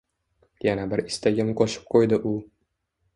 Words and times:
Yana 0.67 0.87
bir 0.93 1.03
istagim 1.11 1.51
qo’shib 1.61 1.83
qo’ydi 1.93 2.19
u. 2.31 2.33